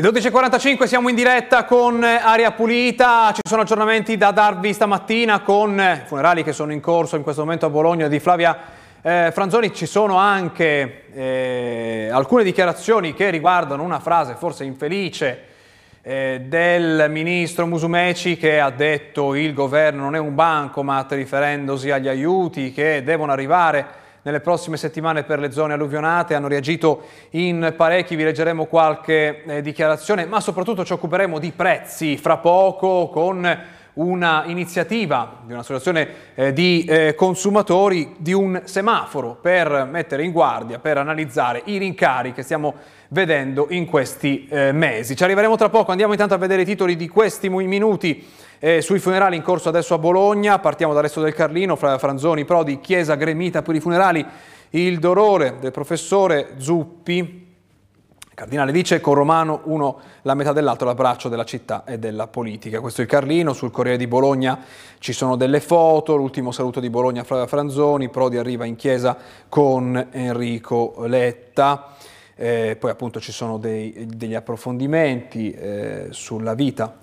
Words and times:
12.45 0.00 0.84
siamo 0.84 1.10
in 1.10 1.14
diretta 1.14 1.64
con 1.64 2.02
Aria 2.02 2.52
Pulita, 2.52 3.32
ci 3.34 3.42
sono 3.46 3.60
aggiornamenti 3.60 4.16
da 4.16 4.30
darvi 4.30 4.72
stamattina 4.72 5.40
con 5.40 5.78
i 5.78 6.06
funerali 6.06 6.42
che 6.42 6.54
sono 6.54 6.72
in 6.72 6.80
corso 6.80 7.16
in 7.16 7.22
questo 7.22 7.42
momento 7.42 7.66
a 7.66 7.68
Bologna 7.70 8.08
di 8.08 8.18
Flavia 8.18 8.56
eh, 9.02 9.30
Franzoni, 9.30 9.74
ci 9.74 9.84
sono 9.84 10.16
anche 10.16 11.04
eh, 11.12 12.08
alcune 12.10 12.44
dichiarazioni 12.44 13.12
che 13.12 13.28
riguardano 13.28 13.82
una 13.82 14.00
frase 14.00 14.36
forse 14.36 14.64
infelice 14.64 15.44
eh, 16.00 16.44
del 16.46 17.08
ministro 17.10 17.66
Musumeci 17.66 18.38
che 18.38 18.58
ha 18.58 18.70
detto 18.70 19.34
il 19.34 19.52
governo 19.52 20.04
non 20.04 20.14
è 20.14 20.18
un 20.18 20.34
bancomat 20.34 21.12
riferendosi 21.12 21.90
agli 21.90 22.08
aiuti 22.08 22.72
che 22.72 23.02
devono 23.04 23.32
arrivare 23.32 23.86
nelle 24.22 24.40
prossime 24.40 24.76
settimane 24.76 25.22
per 25.22 25.38
le 25.38 25.50
zone 25.50 25.72
alluvionate, 25.72 26.34
hanno 26.34 26.48
reagito 26.48 27.02
in 27.30 27.74
parecchi, 27.76 28.16
vi 28.16 28.24
leggeremo 28.24 28.66
qualche 28.66 29.42
eh, 29.44 29.62
dichiarazione, 29.62 30.26
ma 30.26 30.40
soprattutto 30.40 30.84
ci 30.84 30.92
occuperemo 30.92 31.38
di 31.38 31.52
prezzi 31.52 32.16
fra 32.16 32.38
poco 32.38 33.08
con 33.08 33.78
una 33.94 34.44
iniziativa 34.46 35.40
di 35.44 35.52
un'associazione 35.52 36.08
eh, 36.34 36.52
di 36.52 36.84
eh, 36.84 37.14
consumatori 37.14 38.14
di 38.18 38.32
un 38.32 38.62
semaforo 38.64 39.36
per 39.40 39.88
mettere 39.90 40.24
in 40.24 40.32
guardia, 40.32 40.78
per 40.78 40.98
analizzare 40.98 41.62
i 41.64 41.78
rincari 41.78 42.32
che 42.32 42.42
stiamo 42.42 42.74
vedendo 43.08 43.66
in 43.70 43.86
questi 43.86 44.46
eh, 44.48 44.72
mesi. 44.72 45.16
Ci 45.16 45.24
arriveremo 45.24 45.56
tra 45.56 45.68
poco, 45.68 45.90
andiamo 45.90 46.12
intanto 46.12 46.34
a 46.34 46.38
vedere 46.38 46.62
i 46.62 46.66
titoli 46.66 46.96
di 46.96 47.08
questi 47.08 47.48
minuti 47.48 48.26
eh, 48.58 48.80
sui 48.80 48.98
funerali 48.98 49.36
in 49.36 49.42
corso 49.42 49.68
adesso 49.68 49.94
a 49.94 49.98
Bologna, 49.98 50.58
partiamo 50.58 50.92
dal 50.92 51.02
resto 51.02 51.20
del 51.20 51.34
Carlino, 51.34 51.76
fra 51.76 51.98
Franzoni, 51.98 52.44
Prodi, 52.44 52.80
Chiesa 52.80 53.14
gremita 53.14 53.62
per 53.62 53.74
i 53.74 53.80
funerali, 53.80 54.24
il 54.70 54.98
dolore 54.98 55.56
del 55.58 55.72
professore 55.72 56.52
Zuppi, 56.58 57.48
Cardinale 58.40 58.72
dice 58.72 59.02
con 59.02 59.12
Romano 59.12 59.60
uno 59.64 59.98
la 60.22 60.32
metà 60.32 60.54
dell'altro 60.54 60.86
l'abbraccio 60.86 61.28
della 61.28 61.44
città 61.44 61.84
e 61.84 61.98
della 61.98 62.26
politica. 62.26 62.80
Questo 62.80 63.02
è 63.02 63.04
il 63.04 63.10
Carlino, 63.10 63.52
sul 63.52 63.70
Corriere 63.70 63.98
di 63.98 64.06
Bologna 64.06 64.60
ci 64.98 65.12
sono 65.12 65.36
delle 65.36 65.60
foto, 65.60 66.16
l'ultimo 66.16 66.50
saluto 66.50 66.80
di 66.80 66.88
Bologna 66.88 67.22
Flavia 67.22 67.46
Franzoni, 67.46 68.08
Prodi 68.08 68.38
arriva 68.38 68.64
in 68.64 68.76
chiesa 68.76 69.14
con 69.46 70.08
Enrico 70.10 70.94
Letta. 71.04 71.88
Eh, 72.34 72.78
poi 72.80 72.90
appunto 72.90 73.20
ci 73.20 73.30
sono 73.30 73.58
dei, 73.58 74.06
degli 74.08 74.34
approfondimenti 74.34 75.50
eh, 75.50 76.06
sulla 76.08 76.54
vita 76.54 76.96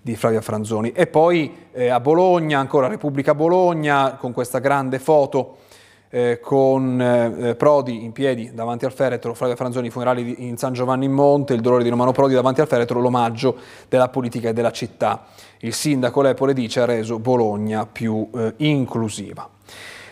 di 0.00 0.14
Flavia 0.14 0.42
Franzoni. 0.42 0.92
E 0.92 1.08
poi 1.08 1.70
eh, 1.72 1.88
a 1.88 1.98
Bologna, 1.98 2.60
ancora 2.60 2.86
Repubblica 2.86 3.34
Bologna, 3.34 4.14
con 4.14 4.32
questa 4.32 4.60
grande 4.60 5.00
foto 5.00 5.56
eh, 6.14 6.38
con 6.38 7.00
eh, 7.00 7.56
Prodi 7.56 8.04
in 8.04 8.12
piedi 8.12 8.52
davanti 8.54 8.84
al 8.84 8.92
feretro, 8.92 9.34
Flavia 9.34 9.56
Franzoni, 9.56 9.88
i 9.88 9.90
funerali 9.90 10.46
in 10.46 10.56
San 10.56 10.72
Giovanni 10.72 11.06
in 11.06 11.12
Monte, 11.12 11.54
il 11.54 11.60
dolore 11.60 11.82
di 11.82 11.88
Romano 11.88 12.12
Prodi 12.12 12.34
davanti 12.34 12.60
al 12.60 12.68
feretro, 12.68 13.00
l'omaggio 13.00 13.56
della 13.88 14.08
politica 14.08 14.50
e 14.50 14.52
della 14.52 14.70
città. 14.70 15.24
Il 15.58 15.74
sindaco 15.74 16.22
Lepole 16.22 16.52
dice 16.52 16.82
ha 16.82 16.84
reso 16.84 17.18
Bologna 17.18 17.84
più 17.90 18.28
eh, 18.32 18.54
inclusiva. 18.58 19.48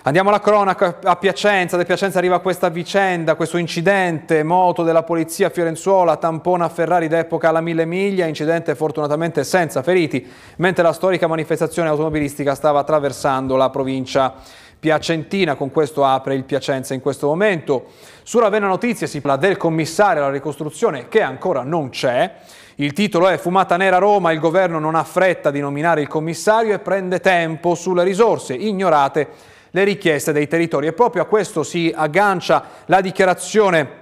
Andiamo 0.04 0.30
alla 0.30 0.40
cronaca 0.40 0.98
a 1.04 1.14
Piacenza, 1.14 1.76
da 1.76 1.84
Piacenza 1.84 2.18
arriva 2.18 2.40
questa 2.40 2.68
vicenda, 2.68 3.36
questo 3.36 3.56
incidente, 3.56 4.42
moto 4.42 4.82
della 4.82 5.04
polizia 5.04 5.50
Fiorenzuola, 5.50 6.16
tampona 6.16 6.68
Ferrari 6.68 7.06
d'epoca 7.06 7.50
alla 7.50 7.60
mille 7.60 7.84
miglia, 7.84 8.26
incidente 8.26 8.74
fortunatamente 8.74 9.44
senza 9.44 9.80
feriti, 9.84 10.28
mentre 10.56 10.82
la 10.82 10.92
storica 10.92 11.28
manifestazione 11.28 11.88
automobilistica 11.88 12.56
stava 12.56 12.80
attraversando 12.80 13.54
la 13.54 13.70
provincia 13.70 14.34
piacentina, 14.82 15.54
con 15.54 15.70
questo 15.70 16.04
apre 16.04 16.34
il 16.34 16.42
Piacenza 16.42 16.92
in 16.92 17.00
questo 17.00 17.28
momento. 17.28 17.84
Sulla 18.24 18.48
Vena 18.48 18.66
Notizie 18.66 19.06
si 19.06 19.20
parla 19.20 19.36
del 19.36 19.56
commissario 19.56 20.24
alla 20.24 20.32
ricostruzione 20.32 21.06
che 21.06 21.22
ancora 21.22 21.62
non 21.62 21.90
c'è, 21.90 22.34
il 22.76 22.92
titolo 22.92 23.28
è 23.28 23.38
Fumata 23.38 23.76
nera 23.76 23.98
Roma, 23.98 24.32
il 24.32 24.40
governo 24.40 24.80
non 24.80 24.96
ha 24.96 25.04
fretta 25.04 25.52
di 25.52 25.60
nominare 25.60 26.00
il 26.00 26.08
commissario 26.08 26.74
e 26.74 26.80
prende 26.80 27.20
tempo 27.20 27.76
sulle 27.76 28.02
risorse 28.02 28.54
ignorate 28.54 29.28
le 29.70 29.84
richieste 29.84 30.32
dei 30.32 30.48
territori. 30.48 30.88
E 30.88 30.92
proprio 30.92 31.22
a 31.22 31.26
questo 31.26 31.62
si 31.62 31.92
aggancia 31.94 32.64
la 32.86 33.00
dichiarazione 33.00 34.00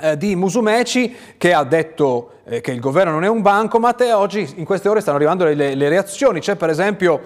eh, 0.00 0.16
di 0.16 0.34
Musumeci 0.34 1.14
che 1.38 1.52
ha 1.52 1.62
detto 1.62 2.40
eh, 2.42 2.60
che 2.60 2.72
il 2.72 2.80
governo 2.80 3.12
non 3.12 3.22
è 3.22 3.28
un 3.28 3.40
bancomat 3.40 4.00
e 4.00 4.12
oggi 4.12 4.52
in 4.56 4.64
queste 4.64 4.88
ore 4.88 5.00
stanno 5.00 5.18
arrivando 5.18 5.44
le, 5.44 5.76
le 5.76 5.88
reazioni. 5.88 6.40
C'è 6.40 6.56
per 6.56 6.70
esempio 6.70 7.20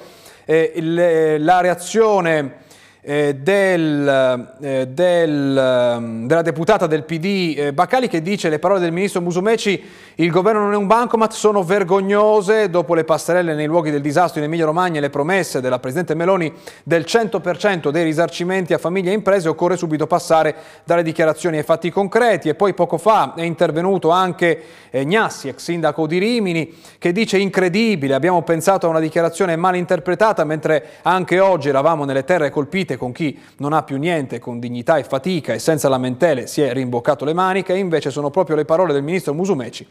eh, 0.46 0.72
il, 0.76 1.44
la 1.44 1.60
reazione 1.60 2.64
eh, 3.09 3.37
del, 3.37 4.49
eh, 4.61 4.89
del, 4.89 5.56
ehm, 5.56 6.27
della 6.27 6.43
deputata 6.43 6.89
del 6.89 7.05
PD 7.05 7.55
eh, 7.56 7.72
Baccali 7.72 8.09
che 8.09 8.21
dice 8.21 8.49
le 8.49 8.59
parole 8.59 8.81
del 8.81 8.91
ministro 8.91 9.21
Musumeci 9.21 9.81
il 10.17 10.31
governo 10.31 10.62
non 10.62 10.72
è 10.72 10.77
un 10.77 10.87
bancomat, 10.89 11.31
sono 11.33 11.62
vergognose 11.62 12.69
dopo 12.69 12.94
le 12.94 13.05
passerelle 13.05 13.55
nei 13.55 13.67
luoghi 13.67 13.93
del 13.93 14.00
disastro 14.00 14.41
in 14.41 14.47
Emilia 14.47 14.65
Romagna 14.65 14.97
e 14.97 15.03
le 15.03 15.11
promesse 15.11 15.61
della 15.61 15.78
Presidente 15.78 16.15
Meloni 16.15 16.53
del 16.83 17.05
100% 17.06 17.91
dei 17.91 18.03
risarcimenti 18.03 18.72
a 18.72 18.78
famiglie 18.78 19.11
e 19.11 19.15
imprese 19.15 19.50
occorre 19.50 19.77
subito 19.77 20.06
passare 20.09 20.56
dalle 20.84 21.03
dichiarazioni 21.03 21.59
ai 21.59 21.65
fatti 21.65 21.91
concreti. 21.91 22.49
E 22.49 22.55
poi 22.55 22.73
poco 22.73 22.97
fa 22.97 23.34
è 23.37 23.43
intervenuto 23.43 24.09
anche 24.09 24.62
eh, 24.88 25.05
Gnassi, 25.05 25.49
ex 25.49 25.62
sindaco 25.62 26.06
di 26.06 26.17
Rimini, 26.17 26.75
che 26.99 27.12
dice 27.12 27.37
incredibile, 27.37 28.15
abbiamo 28.15 28.43
pensato 28.43 28.87
a 28.87 28.91
una 28.91 29.00
dichiarazione 29.00 29.55
mal 29.55 29.77
interpretata 29.77 30.44
mentre 30.44 30.93
anche 31.03 31.41
oggi 31.41 31.69
eravamo 31.69 32.06
nelle 32.06 32.25
terre 32.25 32.49
colpite 32.49 32.95
con 32.96 33.12
chi 33.12 33.38
non 33.58 33.72
ha 33.72 33.82
più 33.82 33.96
niente, 33.96 34.38
con 34.38 34.58
dignità 34.58 34.96
e 34.96 35.04
fatica 35.04 35.52
e 35.52 35.58
senza 35.58 35.88
lamentele 35.88 36.46
si 36.46 36.62
è 36.62 36.72
rimboccato 36.72 37.24
le 37.24 37.34
maniche 37.34 37.72
e 37.72 37.78
invece 37.78 38.10
sono 38.10 38.30
proprio 38.30 38.56
le 38.56 38.64
parole 38.64 38.92
del 38.92 39.02
ministro 39.02 39.34
Musumeci. 39.34 39.86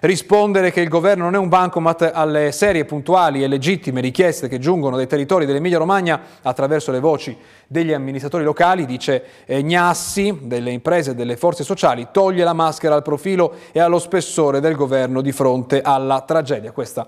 Rispondere 0.00 0.72
che 0.72 0.80
il 0.80 0.88
governo 0.88 1.24
non 1.24 1.34
è 1.34 1.38
un 1.38 1.48
bancomat 1.48 2.10
alle 2.14 2.52
serie, 2.52 2.86
puntuali 2.86 3.42
e 3.42 3.48
legittime 3.48 4.00
richieste 4.00 4.48
che 4.48 4.58
giungono 4.58 4.96
dai 4.96 5.06
territori 5.06 5.44
dell'Emilia 5.44 5.76
Romagna 5.76 6.20
attraverso 6.40 6.90
le 6.90 7.00
voci 7.00 7.36
degli 7.66 7.92
amministratori 7.92 8.42
locali, 8.42 8.86
dice 8.86 9.24
Gnassi, 9.46 10.38
delle 10.42 10.70
imprese 10.70 11.10
e 11.10 11.14
delle 11.14 11.36
forze 11.36 11.64
sociali, 11.64 12.08
toglie 12.12 12.44
la 12.44 12.54
maschera 12.54 12.94
al 12.94 13.02
profilo 13.02 13.54
e 13.72 13.80
allo 13.80 13.98
spessore 13.98 14.60
del 14.60 14.74
governo 14.74 15.20
di 15.20 15.32
fronte 15.32 15.82
alla 15.82 16.22
tragedia. 16.22 16.72
Questa 16.72 17.06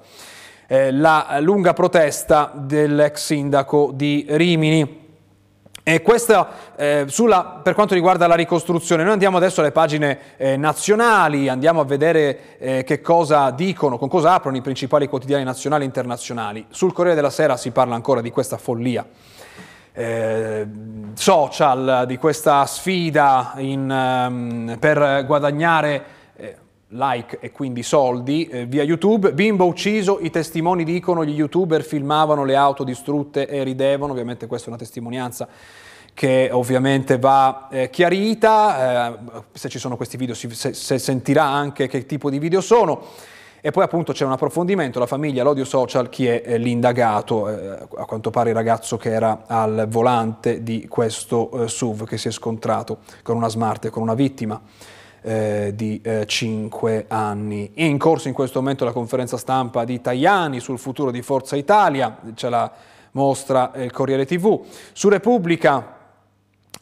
è 0.67 0.91
la 0.91 1.39
lunga 1.41 1.73
protesta 1.73 2.53
dell'ex 2.55 3.25
sindaco 3.25 3.91
di 3.93 4.27
Rimini. 4.29 5.02
E 5.85 6.01
questa 6.01 6.75
eh, 6.77 7.07
sulla, 7.09 7.61
per 7.63 7.75
quanto 7.75 7.95
riguarda 7.95 8.29
la 8.29 8.37
ricostruzione, 8.37 9.03
noi 9.03 9.13
andiamo 9.13 9.37
adesso 9.37 9.61
alle 9.61 9.73
pagine 9.73 10.37
eh, 10.37 10.57
nazionali, 10.57 11.49
andiamo 11.49 11.81
a 11.81 11.85
vedere 11.85 12.59
eh, 12.59 12.85
che 12.85 13.01
cosa 13.01 13.51
dicono, 13.51 13.99
con 13.99 14.09
cosa 14.09 14.35
aprono 14.35 14.57
i 14.57 14.61
principali 14.61 15.09
quotidiani 15.09 15.43
nazionali 15.43 15.83
e 15.83 15.87
internazionali. 15.87 16.67
Sul 16.71 16.93
Corriere 16.93 17.17
della 17.17 17.31
Sera 17.31 17.57
si 17.57 17.73
parla 17.73 17.97
ancora 17.97 18.21
di 18.21 18.31
questa 18.31 18.59
follia 18.59 19.05
eh, 19.93 20.67
social, 21.15 22.05
di 22.07 22.17
questa 22.17 22.65
sfida 22.67 23.55
in, 23.57 23.91
um, 23.91 24.77
per 24.79 25.25
guadagnare 25.27 26.21
like 26.93 27.39
e 27.41 27.51
quindi 27.53 27.83
soldi 27.83 28.47
eh, 28.47 28.67
via 28.67 28.83
YouTube. 28.83 29.33
Bimbo 29.33 29.67
ucciso, 29.67 30.19
i 30.21 30.31
testimoni 30.31 30.85
dicono 30.85 31.25
gli 31.25 31.35
youtuber 31.35 31.83
filmavano 31.83 32.45
le 32.45 32.57
auto 32.57 32.85
distrutte 32.85 33.47
e 33.47 33.63
ridevano, 33.63 34.13
ovviamente 34.13 34.47
questa 34.47 34.67
è 34.67 34.69
una 34.71 34.79
testimonianza 34.79 35.49
che 36.15 36.51
ovviamente 36.53 37.19
va 37.19 37.69
eh, 37.71 37.89
chiarita, 37.89 39.15
eh, 39.15 39.19
se 39.53 39.69
ci 39.69 39.79
sono 39.79 39.97
questi 39.97 40.19
video 40.19 40.35
si 40.35 40.51
se, 40.51 40.75
se 40.75 40.99
sentirà 40.99 41.45
anche 41.45 41.89
che 41.89 42.05
tipo 42.05 42.29
di 42.31 42.39
video 42.39 42.61
sono. 42.61 43.03
E 43.65 43.71
poi 43.71 43.85
appunto 43.85 44.13
c'è 44.13 44.25
un 44.25 44.33
approfondimento, 44.33 44.99
la 44.99 45.07
famiglia, 45.07 45.45
l'odio 45.45 45.65
social, 45.65 46.09
chi 46.09 46.27
è 46.27 46.43
eh, 46.45 46.59
l'indagato, 46.59 47.49
eh, 47.49 47.87
a 47.97 48.05
quanto 48.05 48.31
pare 48.31 48.51
il 48.51 48.57
ragazzo 48.57 48.97
che 48.97 49.11
era 49.11 49.45
al 49.47 49.87
volante 49.89 50.65
di 50.65 50.89
questo 50.89 51.63
eh, 51.63 51.69
SUV 51.69 52.05
che 52.05 52.19
si 52.19 52.27
è 52.27 52.33
scontrato 52.33 52.99
con 53.23 53.37
una 53.37 53.49
smart 53.49 53.85
e 53.85 53.91
con 53.91 54.03
una 54.03 54.15
vittima 54.15 54.61
eh, 55.23 55.73
di 55.75 56.01
eh, 56.03 56.27
5 56.27 57.07
anni. 57.09 57.71
È 57.75 57.83
in 57.83 57.99
corso 57.99 58.29
in 58.29 58.35
questo 58.35 58.61
momento 58.61 58.85
la 58.85 58.93
conferenza 58.93 59.37
stampa 59.37 59.85
di 59.85 60.01
Tajani 60.01 60.61
sul 60.61 60.79
futuro 60.79 61.11
di 61.11 61.23
Forza 61.23 61.57
Italia, 61.57 62.19
ce 62.35 62.49
la 62.49 62.71
mostra 63.13 63.73
il 63.77 63.91
Corriere 63.91 64.27
TV. 64.27 64.61
Su 64.93 65.09
Repubblica 65.09 66.01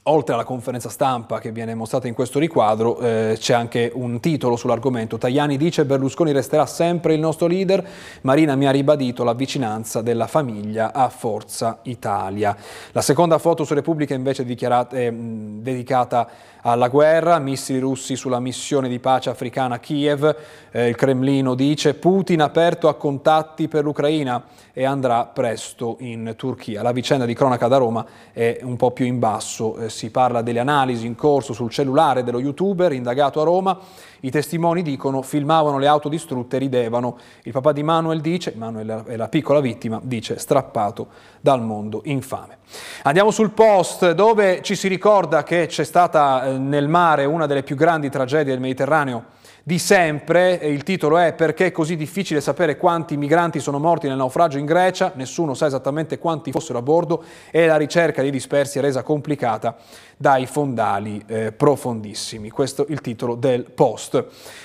Oltre 0.04 0.32
alla 0.32 0.44
conferenza 0.44 0.88
stampa 0.88 1.38
che 1.40 1.52
viene 1.52 1.74
mostrata 1.74 2.08
in 2.08 2.14
questo 2.14 2.38
riquadro, 2.38 2.98
eh, 3.00 3.36
c'è 3.38 3.52
anche 3.52 3.92
un 3.94 4.18
titolo 4.18 4.56
sull'argomento. 4.56 5.18
Tajani 5.18 5.58
dice 5.58 5.84
Berlusconi 5.84 6.32
resterà 6.32 6.64
sempre 6.64 7.12
il 7.12 7.20
nostro 7.20 7.46
leader. 7.46 7.86
Marina 8.22 8.56
mi 8.56 8.66
ha 8.66 8.70
ribadito 8.70 9.24
la 9.24 9.34
vicinanza 9.34 10.00
della 10.00 10.26
famiglia 10.26 10.94
a 10.94 11.10
Forza 11.10 11.80
Italia. 11.82 12.56
La 12.92 13.02
seconda 13.02 13.36
foto 13.36 13.64
su 13.64 13.74
Repubblica 13.74 14.14
invece 14.14 14.42
è 14.42 14.96
eh, 14.96 15.12
dedicata 15.12 16.28
alla 16.62 16.88
guerra, 16.88 17.38
missili 17.38 17.78
russi 17.78 18.16
sulla 18.16 18.40
missione 18.40 18.88
di 18.88 18.98
pace 18.98 19.30
africana 19.30 19.76
a 19.76 19.78
Kiev, 19.78 20.36
eh, 20.70 20.88
il 20.88 20.96
Cremlino 20.96 21.54
dice 21.54 21.94
Putin 21.94 22.42
aperto 22.42 22.88
a 22.88 22.94
contatti 22.94 23.68
per 23.68 23.84
l'Ucraina 23.84 24.44
e 24.72 24.84
andrà 24.84 25.24
presto 25.26 25.96
in 26.00 26.34
Turchia. 26.36 26.82
La 26.82 26.92
vicenda 26.92 27.24
di 27.24 27.34
cronaca 27.34 27.66
da 27.66 27.78
Roma 27.78 28.04
è 28.32 28.60
un 28.62 28.76
po' 28.76 28.90
più 28.90 29.06
in 29.06 29.18
basso 29.18 29.76
si 29.88 30.10
parla 30.10 30.42
delle 30.42 30.58
analisi 30.58 31.06
in 31.06 31.14
corso 31.14 31.52
sul 31.52 31.70
cellulare 31.70 32.22
dello 32.22 32.40
youtuber 32.40 32.92
indagato 32.92 33.40
a 33.40 33.44
Roma. 33.44 33.78
I 34.20 34.30
testimoni 34.30 34.82
dicono 34.82 35.22
filmavano 35.22 35.78
le 35.78 35.86
auto 35.86 36.08
distrutte 36.08 36.56
e 36.56 36.58
ridevano. 36.58 37.18
Il 37.44 37.52
papà 37.52 37.72
di 37.72 37.82
Manuel 37.82 38.20
dice, 38.20 38.52
Manuel 38.56 39.04
è 39.06 39.16
la 39.16 39.28
piccola 39.28 39.60
vittima, 39.60 40.00
dice 40.02 40.38
strappato 40.38 41.08
dal 41.40 41.62
mondo 41.62 42.02
infame. 42.04 42.58
Andiamo 43.02 43.30
sul 43.30 43.50
post 43.50 44.12
dove 44.12 44.62
ci 44.62 44.74
si 44.74 44.88
ricorda 44.88 45.42
che 45.42 45.66
c'è 45.66 45.84
stata 45.84 46.44
eh, 46.44 46.58
nel 46.58 46.88
mare 46.88 47.24
una 47.24 47.46
delle 47.46 47.62
più 47.62 47.76
grandi 47.76 48.10
tragedie 48.10 48.52
del 48.52 48.60
Mediterraneo 48.60 49.38
di 49.62 49.78
sempre. 49.78 50.54
Il 50.54 50.82
titolo 50.82 51.18
è 51.18 51.32
Perché 51.32 51.66
è 51.66 51.72
così 51.72 51.96
difficile 51.96 52.40
sapere 52.40 52.76
quanti 52.76 53.16
migranti 53.16 53.60
sono 53.60 53.78
morti 53.78 54.08
nel 54.08 54.16
naufragio 54.16 54.58
in 54.58 54.66
Grecia, 54.66 55.12
nessuno 55.14 55.54
sa 55.54 55.66
esattamente 55.66 56.18
quanti 56.18 56.50
fossero 56.50 56.78
a 56.78 56.82
bordo 56.82 57.22
e 57.50 57.66
la 57.66 57.76
ricerca 57.76 58.22
dei 58.22 58.30
dispersi 58.30 58.78
è 58.78 58.80
resa 58.80 59.02
complicata 59.02 59.76
dai 60.16 60.46
fondali 60.46 61.22
eh, 61.26 61.52
profondissimi. 61.52 62.50
Questo 62.50 62.86
è 62.86 62.90
il 62.90 63.00
titolo 63.00 63.34
del 63.34 63.64
post. 63.70 64.09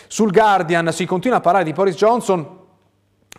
Sul 0.07 0.31
Guardian 0.31 0.91
si 0.91 1.05
continua 1.05 1.37
a 1.37 1.41
parlare 1.41 1.63
di 1.63 1.73
Boris 1.73 1.95
Johnson 1.95 2.63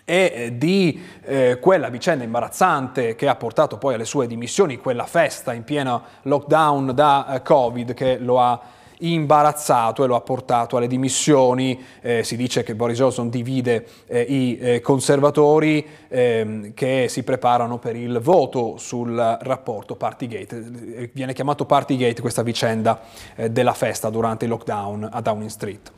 e 0.05 0.33
eh, 0.35 0.57
di 0.57 1.03
eh, 1.23 1.59
quella 1.61 1.89
vicenda 1.89 2.23
imbarazzante 2.23 3.17
che 3.17 3.27
ha 3.27 3.35
portato 3.35 3.77
poi 3.77 3.95
alle 3.95 4.05
sue 4.05 4.29
dimissioni, 4.29 4.79
quella 4.79 5.05
festa 5.05 5.53
in 5.53 5.65
pieno 5.65 6.03
lockdown 6.23 6.93
da 6.95 7.35
eh, 7.35 7.43
Covid 7.43 7.93
che 7.93 8.19
lo 8.19 8.41
ha 8.41 8.61
imbarazzato 8.99 10.05
e 10.05 10.07
lo 10.07 10.15
ha 10.15 10.21
portato 10.21 10.77
alle 10.77 10.87
dimissioni. 10.87 11.85
Eh, 12.01 12.25
si 12.25 12.37
dice 12.37 12.63
che 12.63 12.75
Boris 12.75 12.97
Johnson 12.97 13.29
divide 13.29 13.87
eh, 14.07 14.21
i 14.21 14.59
eh, 14.59 14.81
conservatori 14.81 15.87
ehm, 16.09 16.75
che 16.75 17.07
si 17.09 17.23
preparano 17.23 17.79
per 17.79 17.97
il 17.97 18.21
voto 18.21 18.77
sul 18.79 19.17
rapporto 19.41 19.97
Partygate. 19.97 20.65
Eh, 20.97 21.11
viene 21.13 21.33
chiamato 21.33 21.65
Partygate 21.65 22.21
questa 22.21 22.43
vicenda 22.43 23.01
eh, 23.35 23.51
della 23.51 23.75
festa 23.75 24.11
durante 24.11 24.45
il 24.45 24.51
lockdown 24.51 25.09
a 25.11 25.21
Downing 25.21 25.51
Street. 25.51 25.93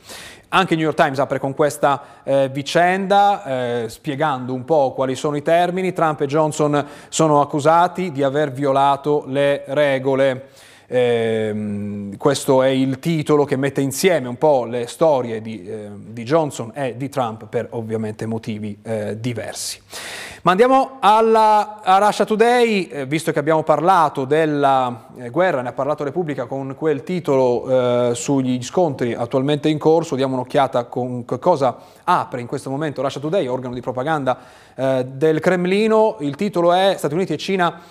Anche 0.51 0.73
il 0.73 0.79
New 0.79 0.87
York 0.87 0.99
Times 0.99 1.19
apre 1.19 1.37
con 1.37 1.53
questa 1.53 2.01
eh, 2.23 2.49
vicenda, 2.51 3.85
spiegando 3.87 4.51
un 4.53 4.65
po' 4.65 4.93
quali 4.93 5.13
sono 5.13 5.35
i 5.35 5.43
termini. 5.43 5.93
Trump 5.93 6.21
e 6.21 6.25
Johnson 6.25 6.87
sono 7.09 7.39
accusati 7.39 8.11
di 8.11 8.23
aver 8.23 8.51
violato 8.51 9.25
le 9.27 9.63
regole. 9.67 10.47
Eh, 10.91 12.15
questo 12.17 12.63
è 12.63 12.69
il 12.69 12.97
titolo 12.97 13.45
che 13.45 13.55
mette 13.55 13.79
insieme 13.79 14.27
un 14.27 14.39
po' 14.39 14.65
le 14.65 14.87
storie 14.87 15.39
di, 15.39 15.63
eh, 15.63 15.89
di 15.93 16.23
Johnson 16.23 16.71
e 16.73 16.97
di 16.97 17.09
Trump 17.09 17.45
per 17.45 17.67
ovviamente 17.71 18.25
motivi 18.25 18.75
eh, 18.81 19.19
diversi. 19.19 19.79
Ma 20.41 20.51
andiamo 20.51 20.97
alla, 21.01 21.81
a 21.83 21.97
Russia 21.97 22.23
Today, 22.23 22.83
eh, 22.85 23.05
visto 23.05 23.33
che 23.33 23.39
abbiamo 23.39 23.61
parlato 23.63 24.23
della 24.23 25.07
eh, 25.17 25.29
guerra, 25.31 25.61
ne 25.61 25.67
ha 25.67 25.73
parlato 25.73 26.05
Repubblica 26.05 26.45
con 26.45 26.75
quel 26.77 27.03
titolo 27.03 28.09
eh, 28.09 28.15
sugli 28.15 28.63
scontri 28.63 29.13
attualmente 29.13 29.67
in 29.67 29.77
corso, 29.77 30.15
diamo 30.15 30.35
un'occhiata 30.35 30.85
con 30.85 31.25
cosa 31.25 31.75
apre 32.05 32.39
in 32.39 32.47
questo 32.47 32.69
momento 32.69 33.01
Russia 33.01 33.19
Today, 33.19 33.47
organo 33.47 33.73
di 33.73 33.81
propaganda 33.81 34.67
del 34.79 35.41
Cremlino, 35.41 36.15
il 36.21 36.37
titolo 36.37 36.71
è 36.71 36.95
Stati 36.97 37.13
Uniti 37.13 37.33
e 37.33 37.37
Cina 37.37 37.81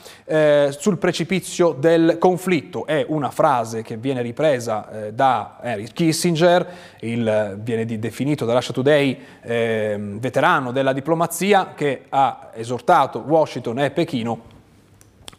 sul 0.70 0.96
precipizio 0.96 1.72
del 1.78 2.16
conflitto, 2.18 2.86
è 2.88 3.04
una 3.06 3.30
frase 3.30 3.82
che 3.82 3.98
viene 3.98 4.22
ripresa 4.22 5.08
eh, 5.08 5.12
da 5.12 5.58
Henry 5.60 5.88
Kissinger, 5.92 6.66
il, 7.00 7.58
viene 7.60 7.84
di, 7.84 7.98
definito 7.98 8.46
da 8.46 8.54
Russia 8.54 8.72
Today 8.72 9.20
ehm, 9.42 10.18
veterano 10.18 10.72
della 10.72 10.94
diplomazia 10.94 11.74
che 11.74 12.06
ha 12.08 12.48
esortato 12.54 13.18
Washington 13.18 13.80
e 13.80 13.90
Pechino 13.90 14.40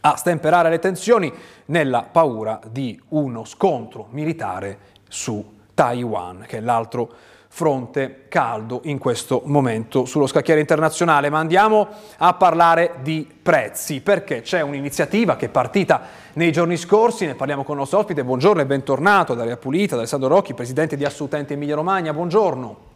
a 0.01 0.15
stemperare 0.15 0.69
le 0.69 0.77
tensioni 0.77 1.33
nella 1.65 2.03
paura 2.03 2.59
di 2.69 3.01
uno 3.09 3.43
scontro 3.45 4.09
militare 4.11 4.77
su 5.07 5.43
Taiwan, 5.73 6.45
che 6.47 6.57
è 6.57 6.61
l'altro 6.61 7.11
fronte 7.51 8.27
caldo 8.29 8.81
in 8.83 8.99
questo 8.99 9.41
momento 9.45 10.05
sullo 10.05 10.27
scacchiere 10.27 10.61
internazionale, 10.61 11.29
ma 11.29 11.39
andiamo 11.39 11.87
a 12.17 12.33
parlare 12.35 12.99
di 13.01 13.27
prezzi, 13.41 14.01
perché 14.01 14.41
c'è 14.41 14.61
un'iniziativa 14.61 15.35
che 15.35 15.47
è 15.47 15.49
partita 15.49 16.01
nei 16.33 16.51
giorni 16.51 16.77
scorsi, 16.77 17.25
ne 17.25 17.35
parliamo 17.35 17.63
con 17.63 17.73
il 17.73 17.81
nostro 17.81 17.99
ospite, 17.99 18.23
buongiorno 18.23 18.61
e 18.61 18.65
bentornato, 18.65 19.33
Daria 19.33 19.57
Pulita, 19.57 19.95
da 19.95 20.01
Alessandro 20.01 20.29
Rocchi, 20.29 20.53
presidente 20.53 20.95
di 20.95 21.03
Assolutamente 21.03 21.55
Emilia 21.55 21.75
Romagna, 21.75 22.13
buongiorno. 22.13 22.88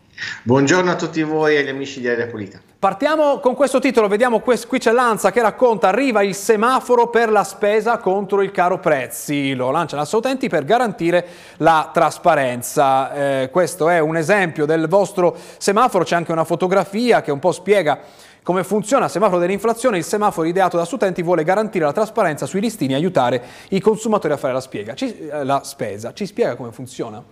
Buongiorno 0.44 0.92
a 0.92 0.95
tutti 0.95 1.21
voi 1.24 1.56
e 1.56 1.60
agli 1.60 1.69
amici 1.69 2.00
di 2.00 2.07
Aria 2.07 2.27
Pulita. 2.27 2.60
Partiamo 2.77 3.39
con 3.39 3.56
questo 3.56 3.80
titolo, 3.80 4.10
vediamo 4.10 4.42
qui 4.42 4.57
c'è 4.57 4.92
Lanza 4.92 5.31
che 5.31 5.42
racconta 5.42 5.88
arriva 5.88 6.21
il 6.21 6.36
semaforo 6.36 7.07
per 7.07 7.31
la 7.31 7.45
spesa 7.45 7.98
contro 7.98 8.42
il 8.42 8.51
caro 8.51 8.77
prezzi, 8.80 9.54
lo 9.54 9.71
lanciano 9.71 10.01
Assolutenti 10.01 10.50
per 10.50 10.65
garantire 10.65 11.25
la 11.57 11.89
trasparenza. 11.94 13.13
Eh, 13.13 13.50
questo 13.51 13.88
è 13.88 14.00
un 14.00 14.18
esempio 14.18 14.65
del 14.65 14.89
vostro 14.89 15.33
semaforo, 15.57 16.04
c'è 16.04 16.15
anche 16.15 16.33
una 16.33 16.44
fotografia 16.44 17.21
che 17.21 17.31
un 17.31 17.39
po' 17.39 17.54
spiega 17.54 18.00
come 18.44 18.65
funziona 18.65 19.06
il 19.06 19.12
semaforo 19.12 19.39
dell'inflazione, 19.39 19.98
il 19.98 20.04
semaforo 20.04 20.45
ideato 20.45 20.75
da 20.75 20.83
studenti 20.83 21.24
vuole 21.24 21.45
garantire 21.45 21.86
la 21.86 21.94
trasparenza 21.94 22.45
sui 22.45 22.60
listini 22.60 22.92
e 22.92 22.98
aiutare 22.98 23.42
i 23.69 23.80
consumatori 23.80 24.33
a 24.33 24.38
fare 24.38 24.51
la, 24.51 24.60
spiega. 24.60 24.94
Ci, 24.94 25.30
eh, 25.30 25.45
la 25.45 25.63
spesa. 25.63 26.12
Ci 26.12 26.25
spiega 26.25 26.56
come 26.56 26.74
funziona? 26.74 27.24